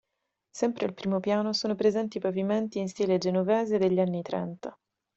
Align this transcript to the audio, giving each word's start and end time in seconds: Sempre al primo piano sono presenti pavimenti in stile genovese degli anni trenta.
Sempre 0.49 0.85
al 0.87 0.95
primo 0.95 1.19
piano 1.19 1.53
sono 1.53 1.75
presenti 1.75 2.17
pavimenti 2.17 2.79
in 2.79 2.87
stile 2.89 3.19
genovese 3.19 3.77
degli 3.77 3.99
anni 3.99 4.23
trenta. 4.23 4.75